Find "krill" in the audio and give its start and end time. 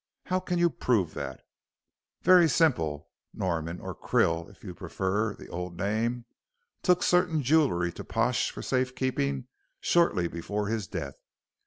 3.93-4.49